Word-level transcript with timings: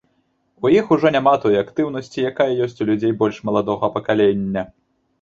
У 0.67 0.71
іх 0.75 0.89
ужо 0.95 1.11
няма 1.17 1.33
той 1.43 1.59
актыўнасці, 1.63 2.25
якая 2.33 2.49
ёсць 2.69 2.81
у 2.83 2.91
людзей 2.93 3.17
больш 3.23 3.37
маладога 3.51 3.95
пакалення. 3.97 4.69